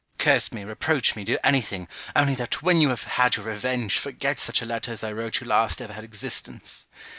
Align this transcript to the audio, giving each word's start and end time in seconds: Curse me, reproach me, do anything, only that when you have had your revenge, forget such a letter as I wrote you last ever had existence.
Curse 0.17 0.51
me, 0.51 0.63
reproach 0.63 1.15
me, 1.15 1.23
do 1.23 1.37
anything, 1.43 1.87
only 2.15 2.33
that 2.33 2.63
when 2.63 2.81
you 2.81 2.89
have 2.89 3.03
had 3.03 3.35
your 3.35 3.45
revenge, 3.45 3.99
forget 3.99 4.39
such 4.39 4.59
a 4.59 4.65
letter 4.65 4.91
as 4.91 5.03
I 5.03 5.11
wrote 5.11 5.39
you 5.39 5.45
last 5.45 5.79
ever 5.79 5.93
had 5.93 6.03
existence. 6.03 6.87